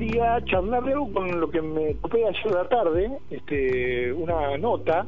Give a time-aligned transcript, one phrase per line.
[0.00, 4.56] quería charlar de algo con lo que me ocupé ayer de la tarde, este, una
[4.56, 5.06] nota,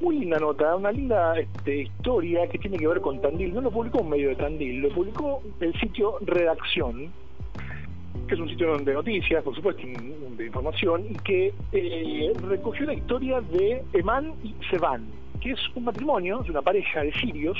[0.00, 3.54] muy linda nota, una linda este, historia que tiene que ver con Tandil.
[3.54, 7.08] No lo publicó un medio de Tandil, lo publicó el sitio Redacción,
[8.26, 12.94] que es un sitio de noticias, por supuesto, de información, y que eh, recogió la
[12.94, 15.06] historia de Eman y Seban,
[15.40, 17.56] que es un matrimonio, es una pareja de sirios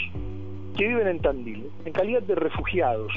[0.76, 3.12] que viven en Tandil, en calidad de refugiados.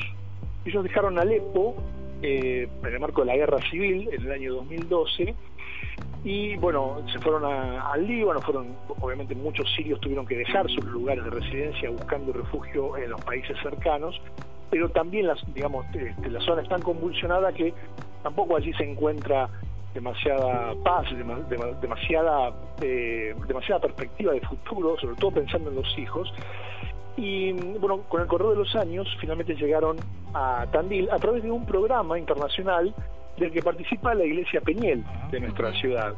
[0.66, 1.76] Ellos dejaron Alepo
[2.22, 5.36] eh, en el marco de la guerra civil en el año 2012
[6.24, 11.24] y bueno, se fueron al Líbano, fueron, obviamente muchos sirios tuvieron que dejar sus lugares
[11.24, 14.20] de residencia buscando refugio en los países cercanos,
[14.70, 17.74] pero también las, digamos, este, la zona es tan convulsionada que
[18.22, 19.50] tampoco allí se encuentra
[19.94, 21.08] demasiada paz,
[21.82, 26.32] demasiada, eh, demasiada perspectiva de futuro, sobre todo pensando en los hijos.
[27.18, 29.98] Y bueno, con el correr de los años finalmente llegaron
[30.34, 32.94] a Tandil a través de un programa internacional
[33.38, 36.14] del que participa la Iglesia Peñel de nuestra ciudad.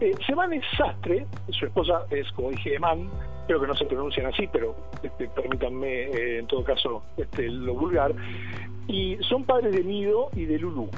[0.00, 3.08] Eh, Seban es sastre, su esposa es, como dije, Eman,
[3.46, 7.74] creo que no se pronuncian así, pero este, permítanme eh, en todo caso este, lo
[7.74, 8.12] vulgar,
[8.88, 10.90] y son padres de Nido y de Lulú.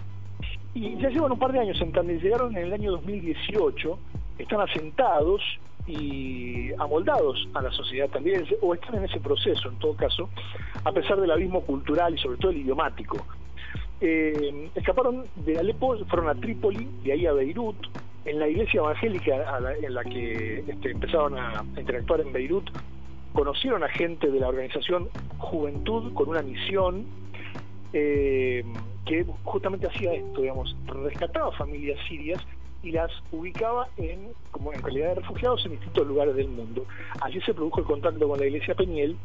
[0.75, 3.99] Y ya llevan un par de años en Tandil, llegaron en el año 2018,
[4.39, 5.43] están asentados
[5.87, 10.29] y amoldados a la sociedad también, o están en ese proceso en todo caso,
[10.85, 13.25] a pesar del abismo cultural y sobre todo el idiomático.
[14.01, 17.77] Eh, escaparon de Alepo, fueron a Trípoli, de ahí a Beirut,
[18.25, 22.69] en la iglesia evangélica en la que este, empezaron a interactuar en Beirut,
[23.33, 27.07] conocieron a gente de la organización Juventud con una misión
[27.93, 28.65] eh,
[29.05, 32.45] que justamente hacía esto, digamos, rescataba familias sirias
[32.83, 36.85] y las ubicaba en, como en calidad de refugiados en distintos lugares del mundo.
[37.21, 39.17] Allí se produjo el contacto con la iglesia Peñel,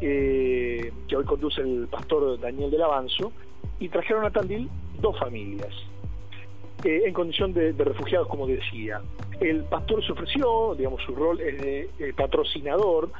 [0.00, 3.32] eh, que hoy conduce el pastor Daniel del Avanzo,
[3.78, 4.68] y trajeron a Tandil
[5.00, 5.74] dos familias,
[6.84, 9.00] eh, en condición de, refugiados, como decía.
[9.40, 13.10] El pastor se ofreció, digamos, su rol es de patrocinador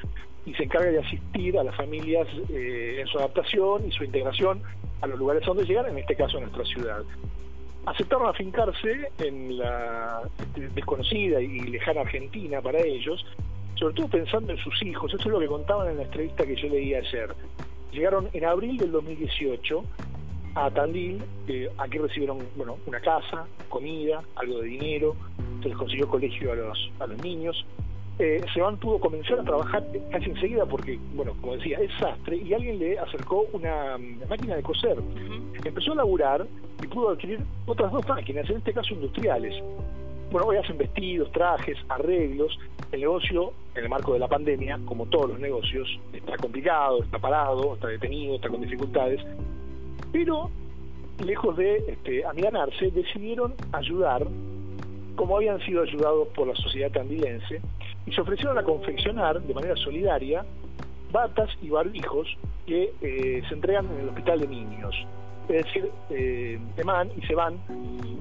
[0.45, 4.63] y se encarga de asistir a las familias eh, en su adaptación y su integración
[5.01, 7.03] a los lugares donde llegan, en este caso a nuestra ciudad
[7.87, 10.23] aceptaron afincarse en la
[10.75, 13.25] desconocida y lejana Argentina para ellos,
[13.75, 15.13] sobre todo pensando en sus hijos.
[15.13, 17.35] Eso es lo que contaban en la entrevista que yo leí ayer.
[17.93, 19.85] Llegaron en abril del 2018
[20.55, 25.17] a Tandil, eh, aquí recibieron bueno, una casa, comida, algo de dinero,
[25.63, 27.65] se les consiguió colegio a los, a los niños,
[28.21, 32.53] eh, Seban pudo comenzar a trabajar casi enseguida porque, bueno, como decía, es sastre y
[32.53, 33.97] alguien le acercó una,
[34.29, 34.99] máquina de coser.
[35.65, 36.47] Empezó a laburar
[36.83, 39.55] y pudo adquirir otras dos máquinas, en este caso industriales.
[40.31, 42.59] Bueno, hoy hacen vestidos, trajes, arreglos.
[42.93, 47.19] El negocio, en el marco de la pandemia, como todos los negocios, está complicado, está
[47.19, 49.21] parado, está detenido, está con dificultades.
[50.13, 50.51] Pero,
[51.25, 54.27] lejos de este, amiganarse, decidieron ayudar,
[55.17, 57.63] como habían sido ayudados por la sociedad tandilense,
[58.07, 60.45] y se ofrecieron a confeccionar de manera solidaria
[61.13, 64.95] batas y barbijos que eh, se entregan en el hospital de niños.
[65.49, 67.59] Es decir, eh, Eman y Seban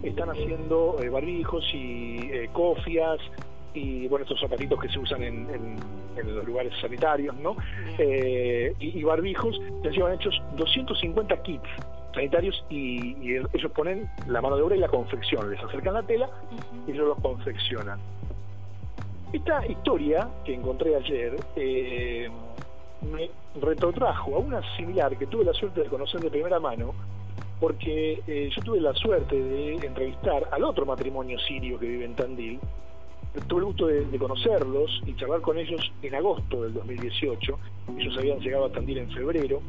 [0.02, 3.20] están haciendo eh, barbijos y cofias
[3.74, 5.78] y bueno estos zapatitos que se usan en,
[6.18, 7.56] los lugares sanitarios, ¿no?
[7.98, 11.70] Y, barbijos ya llevan hechos 250 kits
[12.14, 16.30] sanitarios y, ellos ponen la mano de obra y la confección, les acercan la tela
[16.88, 18.00] y ellos los confeccionan.
[19.32, 22.28] Esta historia que encontré ayer eh,
[23.14, 23.30] me
[23.62, 26.96] retrotrajo a una similar que tuve la suerte de conocer de primera mano,
[27.60, 32.16] porque eh, yo tuve la suerte de entrevistar al otro matrimonio sirio que vive en
[32.16, 32.60] Tandil.
[33.48, 37.60] Tuve el gusto de, conocerlos y charlar con ellos en agosto del 2018.
[38.00, 39.62] Ellos habían llegado a Tandil en febrero.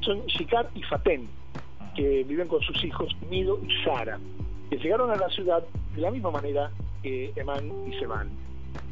[0.00, 1.28] Son Shikar y Faten,
[1.94, 4.18] que viven con sus hijos Mido y Sara,
[4.68, 5.62] que llegaron a la ciudad
[5.94, 6.72] de la misma manera
[7.04, 8.45] que Eman y Seban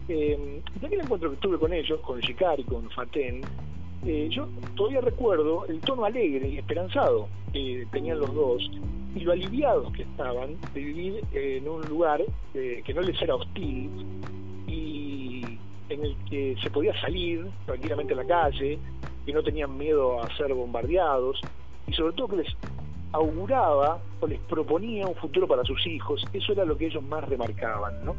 [0.09, 3.43] eh, de aquel encuentro que tuve con ellos, con Shikar y con Faten,
[4.07, 8.71] eh, yo todavía recuerdo el tono alegre y esperanzado que tenían los dos
[9.15, 12.23] y lo aliviados que estaban de vivir en un lugar
[12.55, 13.91] eh, que no les era hostil
[14.67, 15.43] y
[15.89, 18.79] en el que se podía salir tranquilamente a la calle,
[19.27, 21.41] y no tenían miedo a ser bombardeados
[21.87, 22.57] y sobre todo que les
[23.13, 26.25] auguraba o les proponía un futuro para sus hijos.
[26.33, 28.17] Eso era lo que ellos más remarcaban, ¿no?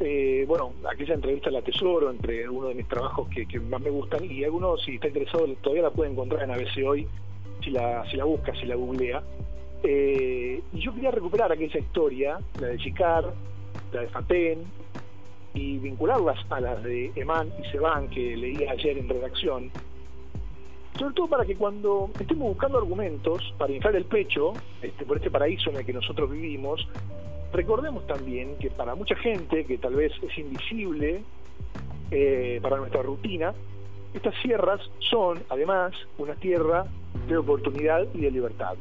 [0.00, 4.24] Eh, bueno, aquella entrevista la tesoro entre uno de mis trabajos que, más me gustan
[4.24, 7.06] y algunos, si está interesado, todavía la puede encontrar en ABC Hoy,
[7.62, 9.22] si la, si la busca, si la googlea.
[9.82, 13.32] Eh, y yo quería recuperar aquella historia, la de Chicar,
[13.92, 14.64] la de Fatén,
[15.52, 19.70] y vincularlas a las de Eman y Seban que leí ayer en redacción,
[20.98, 25.30] sobre todo para que cuando estemos buscando argumentos para inflar el pecho este, por este
[25.30, 26.88] paraíso en el que nosotros vivimos,
[27.52, 31.22] recordemos también que para mucha gente que tal vez es invisible
[32.10, 33.54] eh, para nuestra rutina,
[34.14, 36.86] estas sierras son además una tierra
[37.28, 38.76] de oportunidad y de libertad.